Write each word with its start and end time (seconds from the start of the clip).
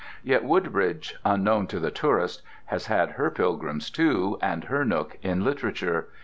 Yet 0.23 0.43
Woodbridge, 0.43 1.13
unknown 1.23 1.67
to 1.67 1.79
the 1.79 1.91
tourist, 1.91 2.41
has 2.65 2.87
had 2.87 3.11
her 3.11 3.29
pilgrims, 3.29 3.91
too, 3.91 4.39
and 4.41 4.63
her 4.63 4.83
nook 4.83 5.19
in 5.21 5.43
literature. 5.43 6.07